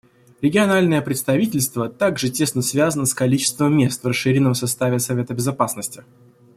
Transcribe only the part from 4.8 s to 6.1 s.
Совета Безопасности.